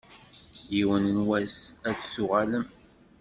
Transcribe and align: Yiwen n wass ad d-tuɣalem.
Yiwen 0.75 1.05
n 1.15 1.17
wass 1.27 1.57
ad 1.89 1.95
d-tuɣalem. 1.99 2.65